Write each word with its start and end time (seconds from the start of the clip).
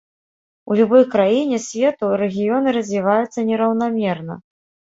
У 0.71 0.77
любой 0.79 1.03
краіне 1.15 1.59
свету 1.67 2.09
рэгіёны 2.23 2.75
развіваюцца 2.81 3.39
нераўнамерна. 3.53 4.43